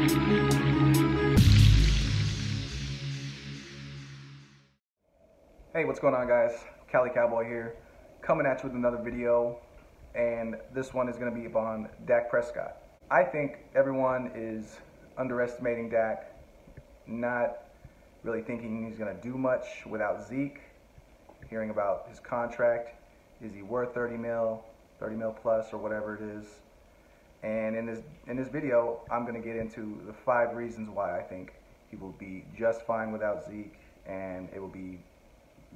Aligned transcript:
Hey, 0.00 0.06
what's 5.84 6.00
going 6.00 6.14
on 6.14 6.26
guys? 6.26 6.52
Cali 6.90 7.10
Cowboy 7.10 7.44
here, 7.44 7.76
coming 8.22 8.46
at 8.46 8.62
you 8.62 8.70
with 8.70 8.76
another 8.78 8.96
video, 8.96 9.58
and 10.14 10.56
this 10.74 10.94
one 10.94 11.06
is 11.10 11.18
going 11.18 11.30
to 11.30 11.38
be 11.38 11.44
upon 11.44 11.90
Dak 12.06 12.30
Prescott. 12.30 12.78
I 13.10 13.24
think 13.24 13.58
everyone 13.74 14.32
is 14.34 14.78
underestimating 15.18 15.90
Dak, 15.90 16.34
not 17.06 17.64
really 18.22 18.40
thinking 18.40 18.86
he's 18.88 18.96
going 18.96 19.14
to 19.14 19.22
do 19.22 19.36
much 19.36 19.84
without 19.84 20.26
Zeke, 20.26 20.62
hearing 21.50 21.68
about 21.68 22.06
his 22.08 22.20
contract, 22.20 22.94
is 23.42 23.52
he 23.52 23.60
worth 23.60 23.92
30 23.92 24.16
mil, 24.16 24.64
30 24.98 25.16
mil 25.16 25.36
plus 25.42 25.74
or 25.74 25.76
whatever 25.76 26.14
it 26.16 26.22
is. 26.22 26.46
And 27.42 27.76
in 27.76 27.86
this 27.86 28.00
in 28.26 28.36
this 28.36 28.48
video, 28.48 29.00
I'm 29.10 29.26
going 29.26 29.40
to 29.40 29.46
get 29.46 29.56
into 29.56 30.00
the 30.06 30.12
five 30.12 30.54
reasons 30.54 30.90
why 30.90 31.18
I 31.18 31.22
think 31.22 31.54
he 31.90 31.96
will 31.96 32.14
be 32.18 32.44
just 32.56 32.82
fine 32.82 33.12
without 33.12 33.46
Zeke 33.46 33.78
and 34.06 34.48
it 34.54 34.60
will 34.60 34.68
be 34.68 34.98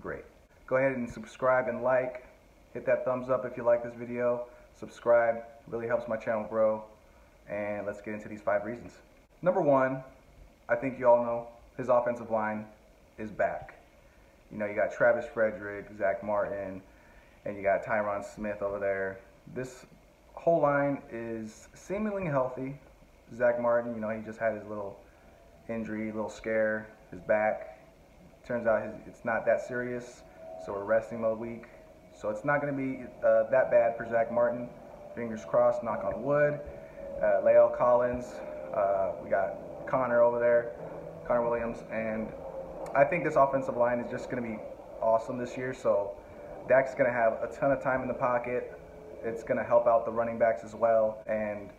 great. 0.00 0.24
Go 0.66 0.76
ahead 0.76 0.96
and 0.96 1.08
subscribe 1.08 1.68
and 1.68 1.82
like. 1.82 2.26
Hit 2.74 2.86
that 2.86 3.04
thumbs 3.04 3.28
up 3.28 3.44
if 3.44 3.56
you 3.56 3.62
like 3.62 3.82
this 3.84 3.94
video. 3.94 4.46
Subscribe, 4.78 5.36
It 5.36 5.44
really 5.68 5.86
helps 5.86 6.08
my 6.08 6.16
channel 6.16 6.46
grow. 6.48 6.84
And 7.48 7.86
let's 7.86 8.00
get 8.00 8.14
into 8.14 8.28
these 8.28 8.40
five 8.40 8.64
reasons. 8.64 8.92
Number 9.42 9.60
one, 9.60 10.02
I 10.68 10.76
think 10.76 10.98
you 10.98 11.08
all 11.08 11.22
know, 11.24 11.48
his 11.76 11.88
offensive 11.88 12.30
line 12.30 12.66
is 13.18 13.30
back. 13.30 13.74
You 14.50 14.58
know, 14.58 14.66
you 14.66 14.74
got 14.74 14.92
Travis 14.92 15.26
Frederick, 15.32 15.86
Zack 15.98 16.22
Martin, 16.22 16.80
and 17.44 17.56
you 17.56 17.62
got 17.62 17.84
Tyron 17.84 18.24
Smith 18.24 18.62
over 18.62 18.78
there. 18.78 19.18
This 19.54 19.84
whole 20.42 20.60
line 20.60 21.00
is 21.12 21.68
seemingly 21.72 22.26
healthy. 22.26 22.74
Zack 23.36 23.60
Martin, 23.60 23.94
you 23.94 24.00
know, 24.00 24.10
he 24.10 24.20
just 24.24 24.40
had 24.40 24.54
his 24.54 24.64
little 24.64 24.98
injury, 25.68 26.10
little 26.10 26.28
scare, 26.28 26.88
his 27.12 27.20
back. 27.20 27.78
Turns 28.44 28.66
out 28.66 28.82
his, 28.82 28.92
it's 29.06 29.24
not 29.24 29.46
that 29.46 29.60
serious, 29.60 30.22
so 30.66 30.72
we're 30.72 30.82
resting 30.82 31.18
him 31.18 31.24
a 31.24 31.32
week. 31.32 31.66
So 32.20 32.28
it's 32.28 32.44
not 32.44 32.60
going 32.60 32.74
to 32.74 32.76
be 32.76 33.04
uh, 33.24 33.50
that 33.52 33.70
bad 33.70 33.96
for 33.96 34.04
Zack 34.10 34.32
Martin. 34.32 34.68
Fingers 35.14 35.44
crossed, 35.44 35.84
knock 35.84 36.02
on 36.04 36.24
wood. 36.24 36.58
Uh, 37.18 37.40
La'el 37.44 37.78
Collins, 37.78 38.24
uh, 38.74 39.12
we 39.22 39.30
got 39.30 39.54
Connor 39.86 40.22
over 40.22 40.40
there, 40.40 40.72
Connor 41.24 41.48
Williams, 41.48 41.84
and 41.92 42.26
I 42.96 43.04
think 43.04 43.22
this 43.22 43.36
offensive 43.36 43.76
line 43.76 44.00
is 44.00 44.10
just 44.10 44.28
going 44.28 44.42
to 44.42 44.48
be 44.48 44.58
awesome 45.00 45.38
this 45.38 45.56
year. 45.56 45.72
So 45.72 46.16
Dak's 46.68 46.94
going 46.94 47.06
to 47.06 47.12
have 47.12 47.34
a 47.44 47.48
ton 47.54 47.70
of 47.70 47.80
time 47.80 48.02
in 48.02 48.08
the 48.08 48.14
pocket. 48.14 48.76
It's 49.24 49.42
going 49.42 49.58
to 49.58 49.64
help 49.64 49.86
out 49.86 50.04
the 50.04 50.12
running 50.12 50.38
backs 50.38 50.64
as 50.64 50.74
well. 50.74 51.22
And 51.26 51.70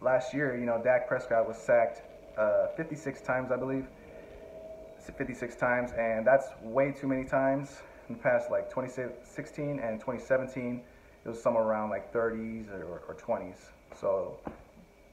last 0.00 0.32
year, 0.32 0.58
you 0.58 0.66
know, 0.66 0.80
Dak 0.82 1.08
Prescott 1.08 1.46
was 1.46 1.56
sacked 1.56 2.02
uh, 2.38 2.68
56 2.76 3.20
times, 3.22 3.50
I 3.50 3.56
believe. 3.56 3.86
56 5.12 5.56
times, 5.56 5.92
and 5.92 6.26
that's 6.26 6.48
way 6.62 6.92
too 6.92 7.06
many 7.06 7.24
times. 7.24 7.80
In 8.08 8.16
the 8.16 8.22
past, 8.22 8.50
like 8.50 8.70
2016 8.70 9.80
and 9.80 10.00
2017, 10.00 10.82
it 11.24 11.28
was 11.28 11.42
somewhere 11.42 11.62
around 11.62 11.90
like 11.90 12.12
30s 12.12 12.70
or, 12.70 13.02
or 13.08 13.14
20s. 13.14 13.56
So 14.00 14.38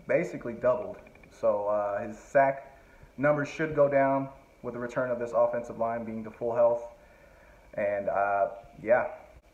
basically 0.07 0.53
doubled. 0.53 0.97
So 1.31 1.67
uh, 1.67 2.01
his 2.05 2.17
sack 2.17 2.77
numbers 3.17 3.49
should 3.49 3.75
go 3.75 3.89
down 3.89 4.29
with 4.63 4.73
the 4.73 4.79
return 4.79 5.11
of 5.11 5.19
this 5.19 5.31
offensive 5.35 5.77
line 5.77 6.05
being 6.05 6.23
to 6.23 6.31
full 6.31 6.55
health. 6.55 6.83
And 7.75 8.09
uh, 8.09 8.47
yeah, 8.81 9.07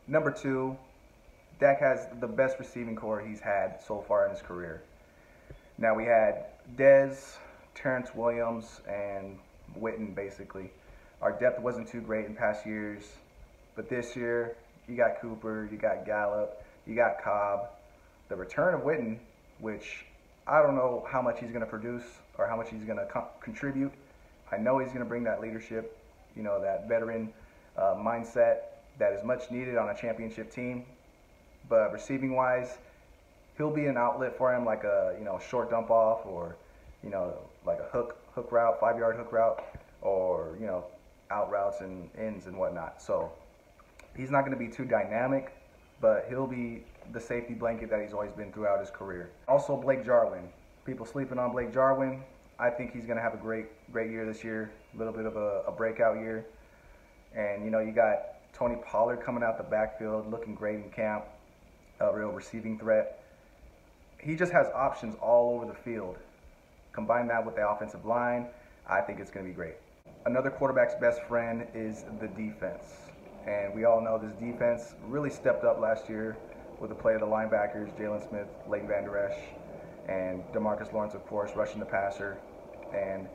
number 0.08 0.31
two, 0.31 0.77
Dak 1.62 1.80
has 1.80 2.08
the 2.20 2.28
best 2.28 2.58
receiving 2.58 2.95
corps 2.95 3.22
he's 3.22 3.40
had 3.40 3.80
so 3.88 4.04
far 4.08 4.26
in 4.26 4.31
his 4.31 4.42
career. 4.42 4.81
Now 5.78 5.94
we 5.94 6.06
had 6.06 6.45
Dez, 6.76 7.38
Terrance 7.76 8.16
Williams, 8.16 8.81
and 8.90 9.38
Witten 9.80 10.16
basically. 10.16 10.72
Our 11.22 11.32
depth 11.32 11.62
wasn't 11.62 11.88
too 11.88 12.02
great 12.02 12.26
in 12.26 12.36
past 12.36 12.66
years, 12.66 13.04
but 13.76 13.89
this 13.89 14.16
year 14.16 14.58
you 14.89 14.98
got 14.98 15.21
Cooper, 15.21 15.70
you 15.71 15.77
got 15.77 16.04
Gallup, 16.04 16.66
you 16.88 16.95
got 16.95 17.21
Cobb. 17.23 17.67
The 18.30 18.36
return 18.36 18.73
of 18.73 18.82
Witten, 18.82 19.20
which 19.60 20.05
I 20.48 20.64
don't 20.64 20.73
know 20.73 21.05
how 21.08 21.21
much 21.21 21.39
he's 21.39 21.50
going 21.50 21.61
to 21.61 21.70
produce 21.70 22.05
or 22.39 22.48
how 22.48 22.58
much 22.58 22.71
he's 22.71 22.83
going 22.86 22.98
to 22.98 23.05
co 23.05 23.27
contribute. 23.39 23.92
I 24.52 24.58
know 24.58 24.80
he's 24.80 24.89
going 24.89 25.02
to 25.02 25.05
bring 25.05 25.23
that 25.26 25.42
leadership, 25.42 25.95
you 26.36 26.42
know, 26.42 26.60
that 26.60 26.89
veteran 26.89 27.32
uh, 27.77 27.94
mindset 27.94 28.61
that 28.98 29.14
is 29.14 29.23
much 29.23 29.52
needed 29.52 29.77
on 29.77 29.89
a 29.89 29.95
championship 29.95 30.52
team. 30.52 30.86
But 31.71 31.93
receiving 31.93 32.36
wise, 32.36 32.80
he'll 33.58 33.73
be 33.73 33.86
an 33.86 33.95
outlet 33.95 34.37
for 34.37 34.54
him, 34.54 34.65
like 34.65 34.83
a 34.83 35.15
you 35.17 35.23
know 35.23 35.39
short 35.39 35.70
dump 35.70 35.89
off 35.89 36.26
or 36.26 36.58
you 37.02 37.09
know 37.09 37.33
like 37.65 37.80
a 37.80 37.86
hook 37.86 38.17
hook 38.36 38.52
route, 38.52 38.77
five 38.77 38.98
yard 38.98 39.15
hook 39.15 39.32
route, 39.32 39.64
or 40.02 40.58
you 40.59 40.67
know 40.67 40.83
out 41.32 41.49
routes 41.49 41.80
and 41.80 42.09
ends 42.17 42.48
and 42.48 42.58
whatnot. 42.58 43.02
So 43.02 43.32
he's 44.17 44.30
not 44.30 44.42
going 44.42 44.52
to 44.52 44.59
be 44.59 44.67
too 44.67 44.83
dynamic, 44.83 45.54
but 46.02 46.26
he'll 46.27 46.45
be 46.45 46.83
the 47.14 47.21
safety 47.21 47.54
blanket 47.54 47.89
that 47.89 48.02
he's 48.02 48.11
always 48.11 48.33
been 48.33 48.52
throughout 48.52 48.82
his 48.82 48.89
career. 48.89 49.32
Also 49.48 49.77
Blake 49.77 50.05
Jarwin. 50.05 50.49
People 50.86 51.05
sleeping 51.05 51.39
on 51.39 51.53
Blake 51.53 51.71
Jarwin. 51.71 52.21
I 52.59 52.70
think 52.70 52.92
he's 52.92 53.05
going 53.05 53.15
to 53.15 53.23
have 53.23 53.33
a 53.33 53.38
great 53.38 53.67
great 53.93 54.11
year 54.11 54.26
this 54.26 54.43
year. 54.43 54.73
A 54.93 54.98
little 54.98 55.14
bit 55.14 55.26
of 55.26 55.38
a, 55.38 55.64
a 55.67 55.71
breakout 55.71 56.17
year. 56.17 56.45
And 57.33 57.64
you 57.64 57.71
know 57.71 57.80
you 57.80 57.93
got 57.93 58.52
Tony 58.52 58.76
Pollard 58.86 59.21
coming 59.23 59.42
out 59.42 59.58
the 59.58 59.64
backfield, 59.64 60.30
looking 60.30 60.53
great 60.53 60.76
in 60.76 60.89
camp. 60.89 61.23
A 62.02 62.12
real 62.12 62.30
receiving 62.30 62.80
threat. 62.80 63.23
He 64.17 64.36
just 64.36 64.52
has 64.52 64.66
options 64.73 65.16
all 65.22 65.54
over 65.56 65.67
the 65.67 65.78
field. 65.78 66.17
Combine 66.94 67.28
that 67.28 67.45
with 67.45 67.56
the 67.56 67.67
offensive 67.67 68.06
line, 68.06 68.48
I 68.89 69.02
think 69.02 69.20
it's 69.20 69.30
going 69.30 69.45
to 69.45 69.52
be 69.52 69.56
great. 69.56 69.76
Another 70.26 70.50
quarterback's 70.50 70.95
best 70.95 71.22
friend 71.23 71.67
is 71.76 72.06
the 72.20 72.28
defense. 72.30 72.84
And 73.45 73.76
we 73.76 73.86
all 73.86 74.02
know 74.02 74.17
this 74.17 74.34
defense 74.34 74.95
really 75.06 75.30
stepped 75.30 75.64
up 75.64 75.80
last 75.80 76.10
year 76.10 76.38
with 76.80 76.89
the 76.89 76.95
play 76.95 77.14
of 77.14 77.20
the 77.20 77.28
linebackers, 77.28 77.95
Jaylon 78.00 78.28
Smith, 78.28 78.48
Leighton 78.68 78.88
Vander 78.88 79.18
Esch, 79.18 79.38
and 80.10 80.44
Demarcus 80.54 80.92
Lawrence, 80.92 81.14
of 81.14 81.23
course, 81.28 81.52
rushing 81.56 81.80
the 81.80 81.86
passer. 81.86 82.39
And 82.95 83.28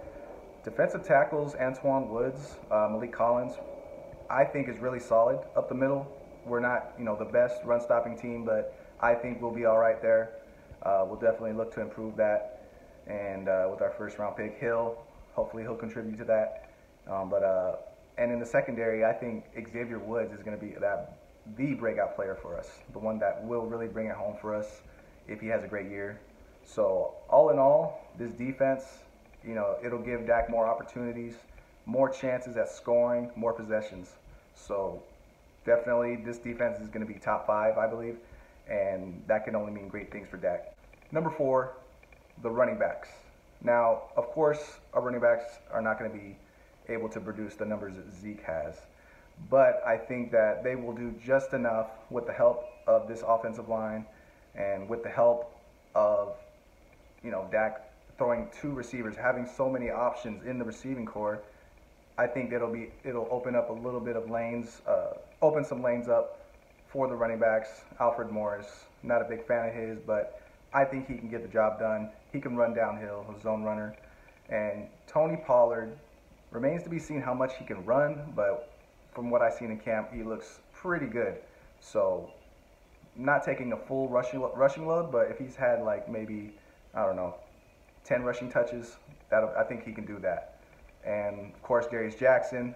defensive 0.65 1.04
tackles, 1.04 1.54
Antwaun 1.54 2.09
Woods, 2.09 2.56
uh, 2.72 2.88
Maliek 2.88 3.12
Collins, 3.12 3.53
I 4.28 4.44
think 4.44 4.69
is 4.69 4.78
really 4.78 5.00
solid 5.00 5.38
up 5.56 5.69
the 5.69 5.75
middle. 5.77 6.16
We're 6.46 6.60
not, 6.60 6.92
you 6.98 7.04
know, 7.04 7.16
the 7.16 7.24
best 7.24 7.56
run-stopping 7.64 8.16
team, 8.16 8.44
but 8.44 8.78
I 9.00 9.14
think 9.14 9.42
we'll 9.42 9.54
be 9.54 9.66
all 9.66 9.78
right 9.78 10.00
there. 10.00 10.30
Uh, 10.82 11.04
we'll 11.06 11.18
definitely 11.18 11.52
look 11.52 11.74
to 11.74 11.80
improve 11.80 12.16
that 12.16 12.68
and 13.06 13.48
uh, 13.48 13.68
with 13.70 13.82
our 13.82 13.90
first 13.90 14.18
round 14.18 14.36
pick, 14.36 14.58
Hill. 14.58 14.96
Hopefully, 15.34 15.62
he'll 15.62 15.76
contribute 15.76 16.16
to 16.18 16.24
that. 16.24 16.70
Um, 17.08 17.28
but 17.28 17.42
uh, 17.42 17.76
and 18.18 18.32
in 18.32 18.40
the 18.40 18.46
secondary, 18.46 19.04
I 19.04 19.12
think 19.12 19.44
Xavier 19.54 19.98
Woods 19.98 20.32
is 20.32 20.42
going 20.42 20.58
to 20.58 20.64
be 20.64 20.74
that 20.80 21.18
the 21.56 21.74
breakout 21.74 22.16
player 22.16 22.36
for 22.40 22.58
us, 22.58 22.70
the 22.92 22.98
one 22.98 23.18
that 23.18 23.44
will 23.44 23.66
really 23.66 23.86
bring 23.86 24.06
it 24.06 24.16
home 24.16 24.36
for 24.40 24.54
us 24.54 24.82
if 25.28 25.40
he 25.40 25.46
has 25.48 25.62
a 25.62 25.68
great 25.68 25.90
year. 25.90 26.20
So 26.64 27.14
all 27.28 27.50
in 27.50 27.58
all, 27.58 28.00
this 28.18 28.32
defense, 28.32 28.84
you 29.44 29.54
know, 29.54 29.76
it'll 29.84 30.02
give 30.02 30.26
Dak 30.26 30.50
more 30.50 30.66
opportunities, 30.66 31.34
more 31.84 32.08
chances 32.08 32.56
at 32.56 32.68
scoring, 32.68 33.30
more 33.36 33.52
possessions. 33.52 34.16
So 34.54 35.02
definitely, 35.66 36.16
this 36.16 36.38
defense 36.38 36.81
is 36.81 36.88
going 36.88 37.06
to 37.06 37.12
be 37.12 37.19
top 37.19 37.47
five, 37.47 37.77
I 37.77 37.87
believe, 37.87 38.16
and 38.71 39.22
that 39.27 39.44
can 39.44 39.54
only 39.54 39.72
mean 39.72 39.88
great 39.88 40.10
things 40.10 40.28
for 40.28 40.38
Dak. 40.38 40.75
Number 41.12 41.31
four, 41.31 41.77
the 42.43 42.50
running 42.50 42.78
backs. 42.78 43.09
Now, 43.62 44.04
of 44.16 44.28
course, 44.28 44.78
our 44.94 45.03
running 45.03 45.21
backs 45.21 45.44
are 45.72 45.82
not 45.82 45.99
going 45.99 46.10
to 46.10 46.16
be 46.16 46.37
able 46.88 47.09
to 47.10 47.21
produce 47.21 47.54
the 47.56 47.66
numbers 47.66 47.97
that 47.97 48.10
Zeke 48.15 48.43
has, 48.43 48.77
but 49.50 49.82
I 49.87 49.97
think 49.97 50.31
that 50.32 50.62
they 50.65 50.77
will 50.77 50.94
do 50.94 51.15
just 51.22 51.53
enough 51.53 51.91
with 52.10 52.27
the 52.27 52.33
help 52.33 52.65
of 52.87 53.09
this 53.09 53.22
offensive 53.27 53.69
line 53.69 54.06
and 54.54 54.88
with 54.88 55.03
the 55.03 55.10
help 55.10 55.59
of, 55.94 56.37
you 57.22 57.31
know, 57.31 57.48
Dak 57.50 57.83
throwing 58.19 58.48
two 58.60 58.71
receivers, 58.71 59.16
having 59.16 59.47
so 59.47 59.69
many 59.69 59.91
options 59.91 60.47
in 60.47 60.59
the 60.59 60.65
receiving 60.65 61.04
corps. 61.04 61.42
I 62.18 62.27
think 62.27 62.53
it'll 62.53 62.72
be 62.72 62.91
it'll 63.04 63.28
open 63.30 63.54
up 63.54 63.71
a 63.71 63.72
little 63.72 64.01
bit 64.01 64.16
of 64.16 64.30
lanes, 64.30 64.80
uh, 64.86 65.15
open 65.42 65.65
some 65.65 65.83
lanes 65.83 66.09
up 66.09 66.41
for 66.89 67.09
the 67.09 67.15
running 67.15 67.39
backs. 67.39 67.83
Alfred 68.01 68.30
Morris, 68.30 68.84
not 69.03 69.21
a 69.21 69.24
big 69.24 69.47
fan 69.47 69.68
of 69.68 69.74
his, 69.74 69.98
but 69.98 70.41
I 70.72 70.84
think 70.84 71.09
he 71.09 71.16
can 71.16 71.28
get 71.28 71.42
the 71.42 71.48
job 71.48 71.78
done. 71.78 72.10
He 72.33 72.41
can 72.41 72.57
run 72.57 72.74
downhill, 72.74 73.27
a 73.36 73.41
zone 73.41 73.63
runner. 73.63 73.97
And 74.48 74.86
Tony 75.07 75.36
Pollard 75.47 75.97
remains 76.51 76.83
to 76.84 76.89
be 76.89 76.98
seen 76.98 77.21
how 77.21 77.34
much 77.34 77.53
he 77.59 77.65
can 77.65 77.84
run, 77.84 78.33
but 78.34 78.72
from 79.12 79.30
what 79.30 79.42
I've 79.42 79.54
seen 79.54 79.71
in 79.71 79.78
camp, 79.78 80.12
he 80.12 80.22
looks 80.22 80.60
pretty 80.72 81.07
good. 81.07 81.36
So, 81.80 82.30
not 83.16 83.42
taking 83.42 83.72
a 83.72 83.77
full 83.77 84.09
rushing 84.09 84.41
rushing 84.41 84.86
load, 84.86 85.10
but 85.10 85.30
if 85.30 85.39
he's 85.39 85.57
had 85.57 85.83
like 85.83 86.09
maybe 86.09 86.53
I 86.95 87.04
don't 87.04 87.16
know, 87.16 87.34
10 88.04 88.22
rushing 88.22 88.51
touches, 88.51 88.97
that 89.30 89.45
I 89.57 89.65
think 89.65 89.84
he 89.84 89.92
can 89.92 90.07
do 90.07 90.19
that. 90.21 90.55
And 91.06 91.54
of 91.54 91.62
course, 91.62 91.86
Darius 91.86 92.16
Jackson, 92.16 92.74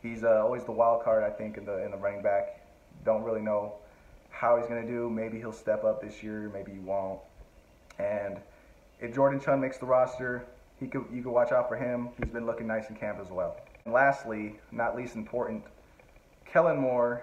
he's 0.00 0.22
uh, 0.22 0.42
always 0.42 0.64
the 0.64 0.72
wild 0.72 1.02
card 1.02 1.24
I 1.24 1.30
think 1.30 1.56
in 1.56 1.64
the 1.66 1.84
in 1.84 1.90
the 1.90 1.96
running 1.96 2.22
back. 2.22 2.64
Don't 3.04 3.22
really 3.22 3.40
know 3.40 3.74
how 4.30 4.56
he's 4.56 4.66
going 4.66 4.80
to 4.84 4.88
do. 4.88 5.10
Maybe 5.10 5.38
he'll 5.38 5.52
step 5.52 5.84
up 5.84 6.00
this 6.00 6.22
year, 6.22 6.50
maybe 6.52 6.72
he 6.72 6.78
won't. 6.78 7.20
And 7.98 8.38
if 9.00 9.14
Jordan 9.14 9.40
Chunn 9.40 9.60
makes 9.60 9.78
the 9.78 9.86
roster, 9.86 10.46
he 10.78 10.86
could 10.86 11.04
you 11.12 11.22
could 11.22 11.32
watch 11.32 11.52
out 11.52 11.68
for 11.68 11.76
him. 11.76 12.10
He's 12.18 12.30
been 12.30 12.46
looking 12.46 12.66
nice 12.66 12.88
in 12.88 12.96
camp 12.96 13.18
as 13.20 13.30
well. 13.30 13.56
And 13.84 13.92
lastly, 13.92 14.60
not 14.70 14.96
least 14.96 15.16
important, 15.16 15.64
Kellen 16.46 16.78
Moore 16.78 17.22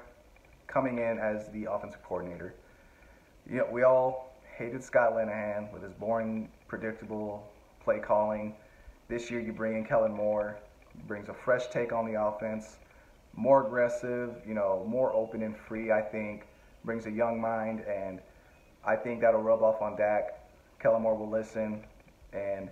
coming 0.67 0.97
in 0.97 1.19
as 1.19 1.49
the 1.51 1.71
offensive 1.71 2.03
coordinator. 2.03 2.53
You 3.49 3.57
know, 3.57 3.67
we 3.71 3.83
all 3.83 4.35
hated 4.57 4.83
Scott 4.83 5.13
Linehan 5.13 5.71
with 5.73 5.83
his 5.83 5.93
boring, 5.93 6.49
predictable 6.67 7.47
play 7.83 7.99
calling. 7.99 8.55
This 9.09 9.31
year, 9.31 9.39
you 9.39 9.51
bring 9.51 9.75
in 9.75 9.85
Kellen 9.85 10.11
Moore, 10.11 10.59
brings 11.07 11.29
a 11.29 11.33
fresh 11.33 11.65
take 11.69 11.91
on 11.91 12.05
the 12.05 12.21
offense, 12.21 12.77
more 13.35 13.65
aggressive, 13.65 14.35
you 14.47 14.53
know, 14.53 14.85
more 14.87 15.11
open 15.13 15.41
and 15.41 15.57
free. 15.57 15.91
I 15.91 15.99
think 15.99 16.45
brings 16.85 17.07
a 17.07 17.11
young 17.11 17.41
mind, 17.41 17.79
and 17.79 18.19
I 18.85 18.95
think 18.95 19.21
that'll 19.21 19.41
rub 19.41 19.63
off 19.63 19.81
on 19.81 19.97
Dak. 19.97 20.39
Kellen 20.79 21.01
Moore 21.01 21.17
will 21.17 21.27
listen, 21.27 21.83
and 22.33 22.69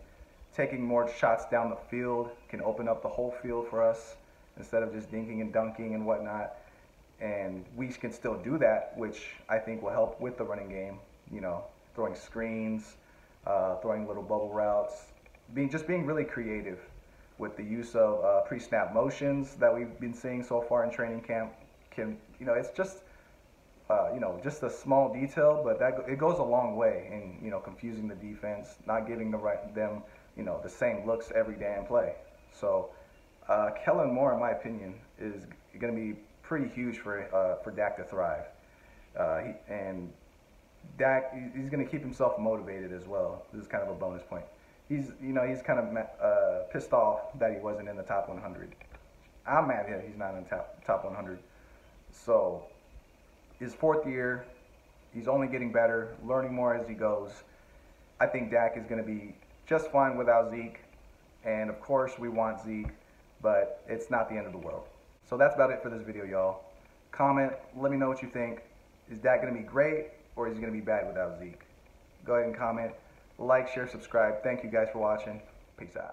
taking 0.56 0.80
more 0.80 1.12
shots 1.12 1.46
down 1.50 1.72
the 1.72 1.90
field 1.90 2.30
can 2.50 2.62
open 2.62 2.88
up 2.88 3.02
the 3.02 3.10
whole 3.10 3.32
field 3.42 3.68
for 3.68 3.82
us 3.82 4.16
instead 4.58 4.84
of 4.84 4.94
just 4.94 5.12
dinking 5.12 5.42
and 5.42 5.52
dunking 5.52 5.96
and 5.96 6.06
whatnot. 6.06 6.54
And 7.20 7.66
we 7.76 7.88
can 7.88 8.12
still 8.14 8.38
do 8.38 8.60
that, 8.60 8.94
which 8.96 9.30
I 9.50 9.58
think 9.58 9.82
will 9.82 9.90
help 9.90 10.22
with 10.22 10.38
the 10.38 10.44
running 10.44 10.70
game. 10.70 11.00
You 11.34 11.42
know, 11.42 11.64
throwing 11.96 12.14
screens, 12.14 12.94
uh, 13.48 13.78
throwing 13.78 14.08
little 14.08 14.22
bubble 14.22 14.54
routes, 14.54 15.14
being 15.54 15.70
just 15.70 15.88
being 15.88 16.06
really 16.06 16.26
creative 16.26 16.80
with 17.38 17.56
the 17.56 17.64
use 17.64 17.96
of 17.96 18.24
uh, 18.24 18.42
pre-snap 18.42 18.94
motions 18.94 19.56
that 19.56 19.74
we've 19.74 20.00
been 20.00 20.14
seeing 20.14 20.44
so 20.44 20.62
far 20.62 20.84
in 20.84 20.92
training 20.92 21.22
camp. 21.22 21.54
Can 21.92 22.18
you 22.40 22.46
know, 22.46 22.54
it's 22.54 22.72
just 22.72 23.04
uh, 23.90 24.10
you 24.14 24.20
know, 24.20 24.40
just 24.44 24.64
a 24.64 24.70
small 24.70 25.14
detail, 25.14 25.62
but 25.64 25.80
that 25.80 25.94
it 26.10 26.18
goes 26.18 26.40
a 26.40 26.44
long 26.44 26.76
way 26.76 27.10
in 27.12 27.44
you 27.44 27.52
know 27.52 27.60
confusing 27.60 28.08
the 28.08 28.16
defense, 28.16 28.76
not 28.86 29.08
giving 29.08 29.32
the 29.32 29.38
right 29.38 29.74
them 29.74 30.04
you 30.36 30.44
know 30.44 30.60
the 30.64 30.70
same 30.70 31.06
looks 31.06 31.32
every 31.36 31.56
damn 31.56 31.86
play. 31.86 32.16
So 32.52 32.90
uh, 33.48 33.70
Kellen 33.84 34.14
Moore, 34.14 34.34
in 34.34 34.40
my 34.40 34.52
opinion, 34.52 34.96
is 35.20 35.46
going 35.80 35.94
to 35.94 36.00
be 36.00 36.20
pretty 36.44 36.68
huge 36.70 37.00
for 37.00 37.24
uh, 37.34 37.64
for 37.64 37.72
Dak 37.72 37.98
to 37.98 38.04
thrive. 38.04 38.46
Uh, 39.18 39.40
he, 39.40 39.74
and 39.74 40.12
Dak, 40.98 41.34
he's 41.56 41.70
going 41.70 41.84
to 41.84 41.90
keep 41.90 42.02
himself 42.02 42.38
motivated 42.38 42.94
as 42.94 43.08
well. 43.08 43.44
This 43.52 43.64
is 43.64 43.68
kind 43.68 43.84
of 43.84 43.90
a 43.90 44.00
bonus 44.00 44.24
point. 44.24 44.46
He's 44.90 45.12
you 45.22 45.34
know 45.34 45.46
he's 45.46 45.62
kind 45.62 45.80
of 45.80 45.98
uh, 45.98 46.64
pissed 46.72 46.94
off 46.94 47.38
that 47.40 47.52
he 47.52 47.60
wasn't 47.60 47.90
in 47.90 47.98
the 47.98 48.04
top 48.04 48.30
100. 48.30 48.76
I'm 49.46 49.68
mad 49.68 49.86
that 49.90 50.04
he's 50.06 50.18
not 50.18 50.36
in 50.36 50.44
the 50.44 50.50
top 50.50 50.86
top 50.86 51.04
100. 51.04 51.40
So 52.12 52.64
his 53.60 53.74
fourth 53.74 54.06
year, 54.06 54.46
he's 55.14 55.28
only 55.28 55.48
getting 55.48 55.72
better, 55.72 56.16
learning 56.26 56.54
more 56.54 56.76
as 56.76 56.88
he 56.88 56.94
goes. 56.94 57.32
I 58.20 58.28
think 58.28 58.52
Dak 58.52 58.78
is 58.78 58.86
going 58.86 59.02
to 59.02 59.08
be 59.08 59.36
just 59.66 59.92
fine 59.92 60.18
without 60.18 60.50
Zeke. 60.50 60.80
And 61.44 61.70
of 61.70 61.80
course, 61.80 62.14
we 62.18 62.30
want 62.30 62.62
Zeke, 62.62 62.92
but 63.42 63.84
it's 63.88 64.10
not 64.10 64.30
the 64.30 64.36
end 64.36 64.48
of 64.48 64.52
the 64.52 64.58
world. 64.58 64.88
So 65.30 65.38
that's 65.38 65.56
about 65.56 65.72
it 65.72 65.82
for 65.84 65.90
this 65.90 66.02
video, 66.02 66.26
y'all. 66.26 66.64
Comment, 67.12 67.52
let 67.76 67.92
me 67.92 67.98
know 67.98 68.08
what 68.08 68.22
you 68.22 68.30
think. 68.30 68.62
Is 69.10 69.20
Dak 69.20 69.42
going 69.42 69.54
to 69.54 69.60
be 69.60 69.66
great, 69.66 70.08
or 70.36 70.48
is 70.48 70.56
he 70.56 70.62
going 70.62 70.74
to 70.74 70.78
be 70.78 70.86
bad 70.86 71.08
without 71.08 71.40
Zeke? 71.40 71.62
Go 72.26 72.36
ahead 72.36 72.48
and 72.48 72.58
comment. 72.58 72.92
Like, 73.40 73.68
share, 73.70 73.88
subscribe. 73.88 74.44
Thank 74.44 74.64
you 74.64 74.70
guys 74.70 74.88
for 74.92 75.00
watching. 75.00 75.42
Peace 75.78 75.96
out. 75.96 76.06